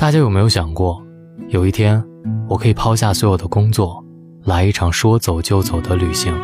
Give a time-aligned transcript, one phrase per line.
[0.00, 0.98] 大家有没有想过，
[1.48, 2.02] 有一天
[2.48, 4.02] 我可以抛下所有的工作，
[4.44, 6.34] 来一场说走就走的旅行？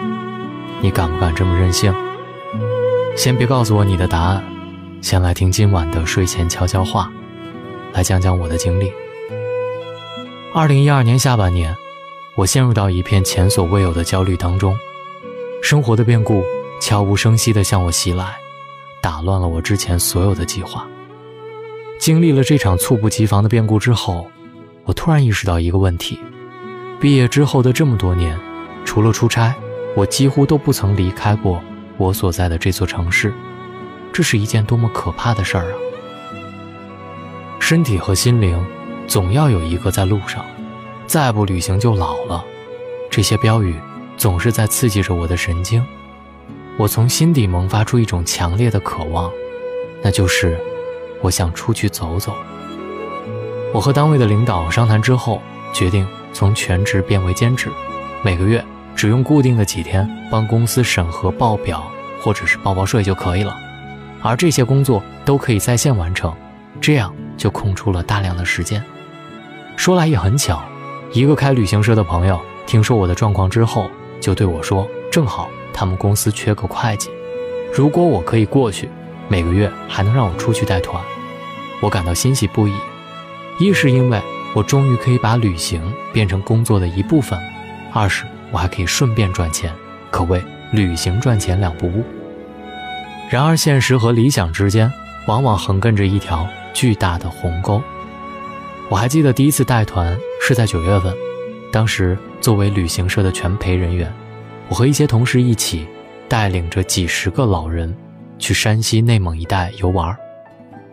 [0.82, 1.90] 你敢不敢这么任性？
[3.16, 4.45] 先别告诉我你的答案，
[5.00, 7.11] 先来听今晚的睡前悄悄话，
[7.94, 8.92] 来讲讲我的经历。
[10.54, 11.74] 二零一二年下半年，
[12.36, 14.76] 我陷入到一片前所未有的焦虑当中，
[15.62, 16.45] 生活的变故
[16.78, 18.36] 悄无声息地向我袭来，
[19.00, 20.86] 打乱了我之前所有的计划。
[21.98, 24.30] 经历了这场猝不及防的变故之后，
[24.84, 26.19] 我突然意识到一个问题：
[27.01, 28.39] 毕业之后的这么多年，
[28.84, 29.55] 除了出差，
[29.97, 31.61] 我几乎都不曾离开过。
[31.98, 33.33] 我所在的这座城市，
[34.12, 35.75] 这是一件多么可怕的事儿啊！
[37.59, 38.62] 身体和心灵，
[39.09, 40.45] 总要有一个在路上，
[41.06, 42.45] 再不旅行就老了。
[43.11, 43.75] 这些标语
[44.19, 45.83] 总是在刺激着我的神经。
[46.77, 49.33] 我从心底萌发出一种强烈的渴望，
[50.03, 50.61] 那就是
[51.27, 52.33] 我想出去走走。
[53.75, 55.43] 我和单位的领导商谈之后，
[55.73, 57.69] 决定从全职变为兼职，
[58.23, 58.64] 每个月。
[58.95, 61.84] 只用固定的几天帮公司审核报表
[62.23, 63.55] 或者是报报税就可以了，
[64.23, 66.34] 而这些工作都可以在线完成，
[66.81, 68.83] 这样就空出了大量的时间。
[69.77, 70.62] 说来也很巧，
[71.12, 77.11] 一个开旅行社的朋友听说我的状况之后，就对我说：“正好他们公司缺个会计，
[77.75, 78.89] 如果我可以过去，
[79.28, 81.05] 每个月还能让我出去带团。”
[81.80, 82.74] 我感到欣喜不已，
[83.58, 84.20] 一是因为
[84.55, 85.82] 我终于可以把旅行
[86.12, 87.38] 变成工作的一部分，
[87.92, 88.24] 二是。
[88.52, 89.72] 我还可以顺便赚钱，
[90.08, 92.04] 可谓旅行赚钱两不误。
[93.28, 94.91] 然而，现实和理想之间
[95.27, 97.82] 往往横亘着一条巨大的鸿沟。
[98.88, 101.12] 我还记得第一次带团是在九月份，
[101.72, 104.10] 当时作为旅行社的全陪人员，
[104.69, 105.84] 我和一些同事一起
[106.28, 107.94] 带领着几十个老人
[108.38, 110.16] 去山西、内蒙一带游玩。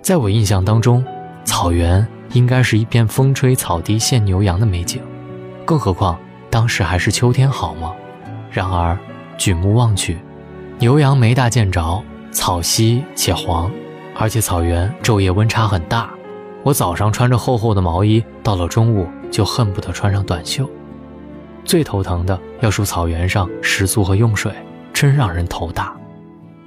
[0.03, 1.01] 在我印象当中，
[1.45, 5.01] 草原应该是一片风吹草低见牛羊的美景，
[5.63, 6.19] 更何况。
[6.49, 7.93] 当时还是秋天好吗？
[8.51, 8.97] 然而，
[9.38, 10.19] 举目望去，
[10.78, 13.72] 牛羊没大见着，草稀且黄，
[14.13, 16.09] 而且草原昼夜温差很大。
[16.63, 20.69] 我早上穿着厚厚的毛衣，到了中午就恨不得穿上短袖。
[21.63, 24.51] 最头疼的要数草原上食宿和用水，
[24.91, 25.95] 真让人头大。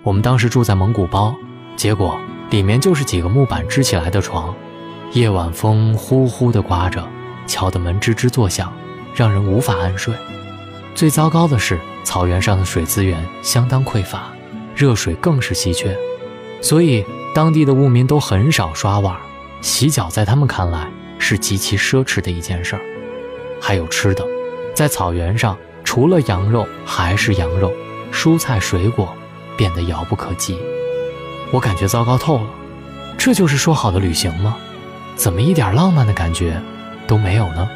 [0.02, 1.34] 我们当时住在蒙古包，
[1.76, 2.18] 结果
[2.50, 4.54] 里面就是几个木板支起来的床，
[5.12, 7.06] 夜晚风呼呼地刮着，
[7.46, 8.72] 敲得门吱吱作响。
[9.14, 10.12] 让人无法安睡。
[10.94, 14.30] 最糟糕的是，草原上的水资源相当匮乏，
[14.74, 15.96] 热水更是稀缺，
[16.60, 17.02] 所以
[17.34, 19.16] 当地的牧民都很少刷碗，
[19.62, 22.82] 洗脚在他们看来是极其奢侈的一件事儿。
[23.58, 24.22] 还有吃的，
[24.74, 27.72] 在草原上除了羊肉还是羊肉，
[28.12, 29.16] 蔬菜水果
[29.56, 30.58] 变得遥不可及。
[31.52, 32.46] 我感觉糟糕透了，
[33.16, 34.56] 这就是说好的旅行吗？
[35.14, 36.60] 怎么一点浪漫的感觉
[37.06, 37.68] 都没有呢？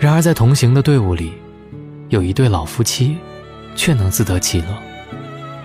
[0.00, 1.32] 然而，在同行的队伍里，
[2.08, 3.16] 有一对老夫妻，
[3.76, 4.66] 却能自得其乐。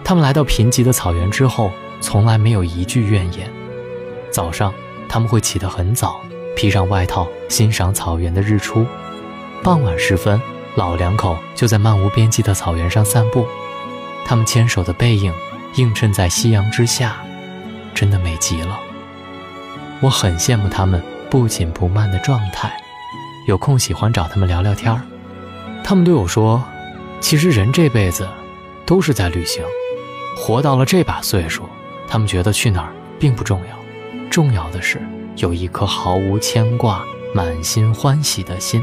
[0.03, 3.49] 他们来到贫瘠的草原之后，从来没有一句怨言。
[4.29, 4.73] 早上，
[5.07, 6.19] 他们会起得很早，
[6.55, 8.85] 披上外套，欣赏草原的日出。
[9.63, 10.41] 傍晚时分，
[10.75, 13.47] 老两口就在漫无边际的草原上散步。
[14.25, 15.31] 他们牵手的背影，
[15.75, 17.17] 映衬在夕阳之下，
[17.95, 18.79] 真的美极了。
[20.01, 22.71] 我很羡慕他们不紧不慢的状态。
[23.47, 25.01] 有空喜欢找他们聊聊天儿，
[25.83, 26.63] 他们对我说
[27.19, 28.27] ：“其实人这辈子
[28.85, 29.63] 都是在旅行，
[30.37, 31.63] 活到了这把岁数，
[32.07, 35.01] 他们觉得去哪儿并不重要，重要的是
[35.37, 37.03] 有一颗毫无牵挂、
[37.33, 38.81] 满心欢喜的心。”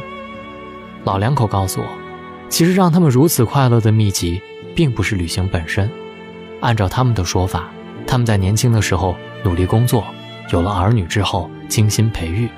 [1.05, 1.87] 老两口告诉我，
[2.51, 4.43] 其实让他们如此快乐的秘籍，
[4.75, 5.91] 并不是旅行本身。
[6.61, 7.69] 按照他们的说法，
[8.07, 10.05] 他们在年轻的时候努力工作，
[10.53, 12.49] 有了儿女之后精心培育，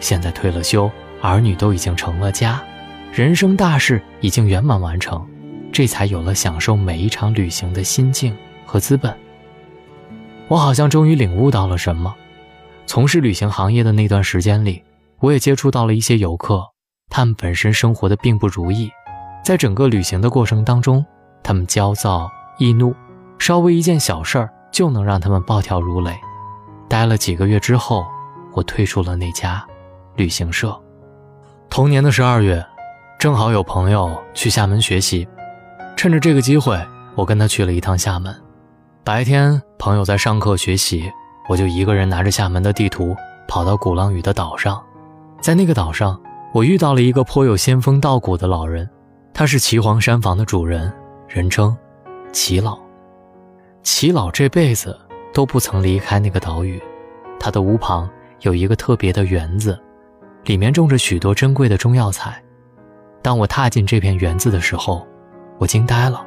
[0.00, 0.90] 现在退了休。
[1.22, 2.62] 儿女都已经成了家，
[3.10, 5.26] 人生大事已经圆满完成，
[5.72, 8.36] 这才有了享受每一场旅行的心境
[8.66, 9.12] 和资本。
[10.46, 12.14] 我好像终于领悟到了什么。
[12.84, 14.82] 从事旅行行业的那段时间里，
[15.18, 16.62] 我也接触到了一些游客，
[17.08, 18.90] 他们本身生活的并不如意，
[19.42, 21.04] 在整个旅行的过程当中，
[21.42, 22.94] 他们焦躁易怒，
[23.38, 26.16] 稍微一件小事儿就能让他们暴跳如雷。
[26.88, 28.06] 待了几个月之后，
[28.52, 29.64] 我退出了那家
[30.14, 30.78] 旅行社。
[31.68, 32.64] 同年的十二月，
[33.18, 35.26] 正好有朋友去厦门学习，
[35.96, 36.80] 趁着这个机会，
[37.14, 38.34] 我跟他去了一趟厦门。
[39.02, 41.10] 白天朋友在上课学习，
[41.48, 43.14] 我就一个人拿着厦门的地图，
[43.48, 44.82] 跑到鼓浪屿的岛上。
[45.40, 46.18] 在那个岛上，
[46.52, 48.88] 我遇到了一个颇有仙风道骨的老人，
[49.34, 50.92] 他是岐黄山房的主人，
[51.28, 51.76] 人称
[52.32, 52.78] 齐老。
[53.86, 54.98] 齐老这辈子
[55.32, 56.82] 都不曾离开那个岛屿，
[57.38, 58.10] 他的屋旁
[58.40, 59.80] 有一个特别的园子，
[60.44, 62.42] 里面种着许多珍贵的中药材。
[63.22, 65.06] 当我踏进这片园子的时候，
[65.56, 66.26] 我惊呆了。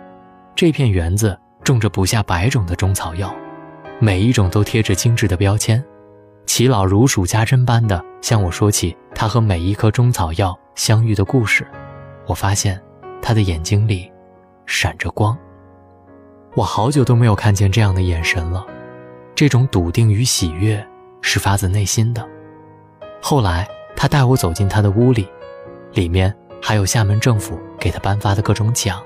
[0.55, 3.29] 这片园子种着不下百种的中草药，
[3.99, 5.83] 每一种都贴着精致的标签。
[6.45, 11.67] 齐老如数家珍般的向我说起他和每一颗中草药相遇的故事。
[12.25, 12.81] 我发现，
[13.21, 14.09] 他的眼睛里
[14.65, 15.37] 闪着光。
[16.55, 18.65] 我好久都没有看见这样的眼神了，
[19.35, 20.83] 这种笃定与喜悦
[21.21, 22.27] 是发自内心的。
[23.21, 25.27] 后来，他带我走进他的屋里，
[25.93, 28.99] 里面还有厦门政府给他颁发的各种奖。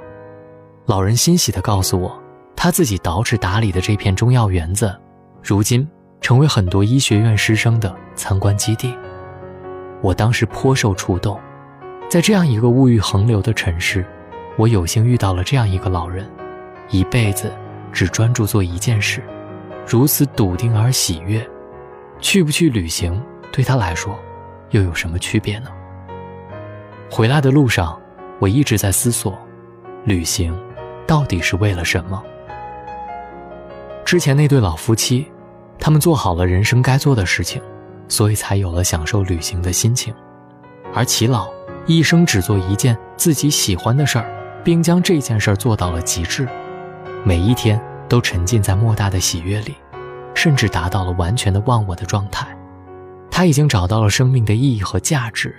[0.86, 2.18] 老人欣喜地告诉我，
[2.56, 4.96] 他自己捯饬打理的这片中药园子，
[5.42, 5.88] 如今
[6.22, 8.96] 成为很多医学院师生的参观基地。
[10.02, 11.40] 我当时颇受触动，
[12.10, 14.06] 在这样一个物欲横流的城市，
[14.58, 16.26] 我有幸遇到了这样一个老人。
[16.94, 17.52] 一辈子
[17.92, 19.24] 只专注做一件事，
[19.88, 21.44] 如此笃定而喜悦，
[22.20, 23.20] 去不去旅行
[23.52, 24.16] 对他来说
[24.70, 25.70] 又有什么区别呢？
[27.10, 28.00] 回来的路上，
[28.38, 29.36] 我一直在思索，
[30.06, 30.56] 旅行
[31.08, 32.24] 到底是为了什么？
[34.06, 35.28] 之前那对老夫妻，
[35.80, 37.60] 他们做好了人生该做的事情，
[38.08, 40.14] 所以才有了享受旅行的心情，
[40.94, 41.50] 而齐老
[41.88, 46.48] 一生只做一件自己喜欢的事儿，并将这件事儿做到了极致。
[47.26, 49.76] 每一天都沉浸在莫大的喜悦里，
[50.36, 52.46] 甚至达到了完全的忘我的状态。
[53.32, 55.56] 他已经找到了生命的意义和价值，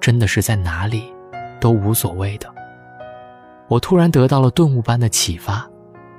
[0.00, 1.12] 真的是在哪里
[1.60, 2.48] 都无所谓的。
[3.68, 5.68] 我突然得到了顿悟般的启发：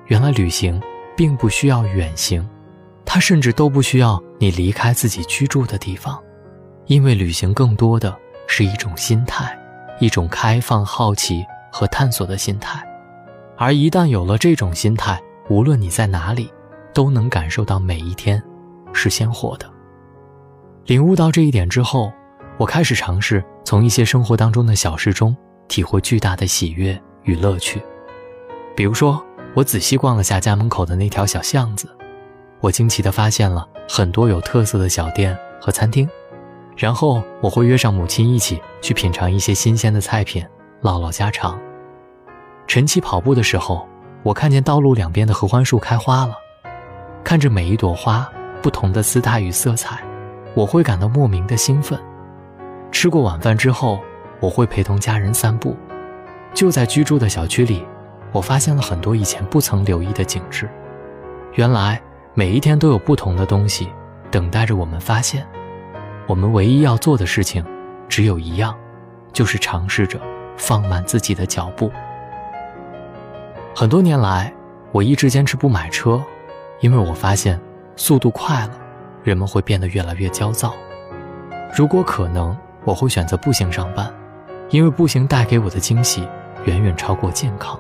[0.08, 0.82] 原来旅行
[1.16, 2.48] 并不需要远行，
[3.06, 6.22] 它甚至都不需要你离开自己居住的地方，
[6.88, 8.14] 因为旅行更多的
[8.48, 9.58] 是一种心态，
[10.00, 12.86] 一种开放、好奇和探索的心态。
[13.58, 16.52] 而一旦有了这种心态，无论你在哪里，
[16.94, 18.42] 都能感受到每一天
[18.94, 19.70] 是鲜活的。
[20.86, 22.12] 领悟到这一点之后，
[22.58, 25.36] 我开始尝试从一些生活当中的小事中
[25.68, 27.82] 体会巨大的喜悦与乐趣。
[28.76, 29.24] 比如说，
[29.54, 31.88] 我仔细逛了下家门口的那条小巷子，
[32.60, 36.10] 我惊奇地发现了很多有特色的小店和餐厅。
[36.76, 40.44] 然后，我会约上母亲一起去品尝一些新鲜的菜品，
[40.82, 41.58] 唠唠家常。
[42.74, 43.88] 晨起跑步的时候，
[44.24, 46.34] 我看见道路两边的合欢树开花了，
[47.24, 48.28] 看着每一朵花
[48.64, 50.04] 不同的姿态与色彩，
[50.56, 52.00] 我会感到莫名的兴奋。
[52.92, 54.00] 吃过晚饭之后，
[54.40, 55.78] 我会陪同家人散步。
[56.52, 57.86] 就在居住的小区里，
[58.32, 60.68] 我发现了很多以前不曾留意的景致。
[61.54, 62.02] 原来
[62.34, 63.88] 每一天都有不同的东西
[64.32, 65.46] 等待着我们发现。
[66.26, 67.64] 我们唯一要做的事情
[68.10, 68.76] 只有一样，
[69.32, 70.20] 就是尝试着
[70.58, 71.92] 放慢自己的脚步。
[73.76, 74.54] 很多年来，
[74.92, 76.22] 我一直坚持不买车，
[76.80, 77.60] 因为我发现
[77.96, 78.80] 速度快了，
[79.24, 80.76] 人们会变得越来越焦躁。
[81.76, 82.56] 如果可能，
[82.86, 84.14] 我会选择步行上班，
[84.70, 86.28] 因为步行带给我的惊喜
[86.66, 87.80] 远远超过健康。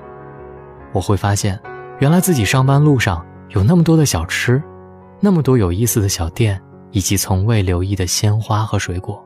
[0.93, 1.59] 我会发现，
[1.99, 4.61] 原来自己上班路上有那么多的小吃，
[5.19, 6.59] 那么多有意思的小店，
[6.89, 9.23] 以及从未留意的鲜花和水果。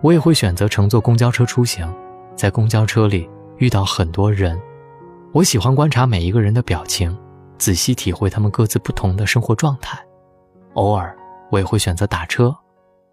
[0.00, 1.88] 我也会选择乘坐公交车出行，
[2.34, 4.60] 在公交车里遇到很多人。
[5.34, 7.18] 我喜欢观察每一个人的表情，
[7.58, 9.98] 仔细体会他们各自不同的生活状态。
[10.74, 11.12] 偶尔，
[11.50, 12.56] 我也会选择打车。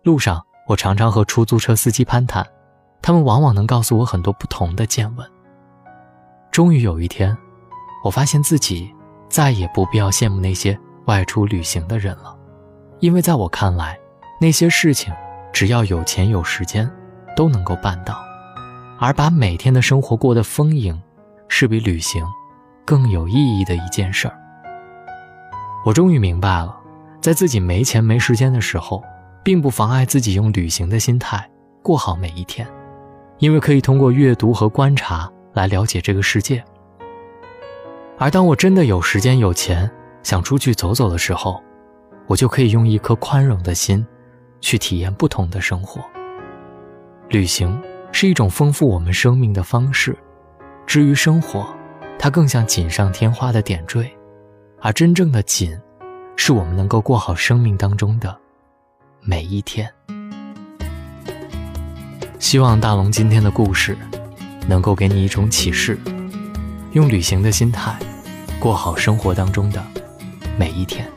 [0.03, 2.45] 路上，我常常和出租车司机攀谈，
[3.01, 5.27] 他们往往能告诉我很多不同的见闻。
[6.51, 7.35] 终于有一天，
[8.03, 8.93] 我发现自己
[9.27, 12.37] 再也不必要羡慕那些外出旅行的人了，
[12.99, 13.99] 因为在我看来，
[14.39, 15.11] 那些事情
[15.51, 16.87] 只要有钱有时间，
[17.35, 18.23] 都能够办到。
[18.99, 21.01] 而把每天的生活过得丰盈。
[21.53, 22.25] 是比旅行
[22.85, 24.33] 更有意义的一件事儿。
[25.85, 26.73] 我终于明白了，
[27.19, 29.03] 在自己没钱没时间的时候，
[29.43, 31.45] 并不妨碍自己用旅行的心态
[31.83, 32.65] 过好每一天，
[33.39, 36.63] 因为可以通过阅读和观察来了解这个世界。
[38.17, 39.91] 而当我真的有时间有钱，
[40.23, 41.61] 想出去走走的时候，
[42.27, 44.07] 我就可以用一颗宽容的心，
[44.61, 46.01] 去体验不同的生活。
[47.27, 47.77] 旅行
[48.13, 50.17] 是一种丰富我们生命的方式。
[50.91, 51.73] 至于生活，
[52.19, 54.11] 它更像锦上添花的点缀，
[54.81, 55.73] 而真正的锦，
[56.35, 58.37] 是我们能够过好生命当中的
[59.21, 59.89] 每一天。
[62.39, 63.97] 希望大龙今天的故事，
[64.67, 65.97] 能够给你一种启示，
[66.91, 67.97] 用旅行的心态，
[68.59, 69.81] 过好生活当中的
[70.59, 71.09] 每一天。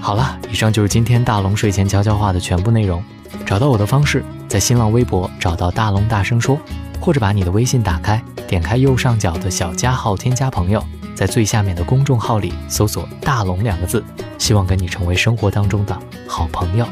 [0.00, 3.02] 好了，以上就是今天大龙睡前悄悄话的全部内容。
[3.44, 6.56] 找到我的方式，在新浪微博找到大龙大声说。
[7.00, 14.04] 或者把你的微信打开，点开右上角的小加号，添加朋友，在最下面的公众号里搜索“大龙”两个字，
[14.38, 16.86] 希望跟你成为生活当中的好朋友。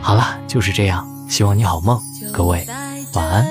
[0.00, 2.00] 好了，就是这样，希望你好梦，
[2.32, 2.66] 各位
[3.14, 3.46] 晚安。